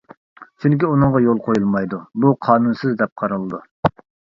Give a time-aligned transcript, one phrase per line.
[0.65, 3.67] چۈنكى ئۇنىڭغا يول قويۇلمايدۇ، بۇ قانۇنسىز دەپ قارىلىدۇ.